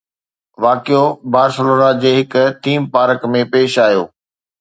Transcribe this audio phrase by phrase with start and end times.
[0.63, 1.03] واقعو
[1.33, 2.31] بارسلونا جي هڪ
[2.63, 4.03] ٿيم پارڪ ۾ پيش آيو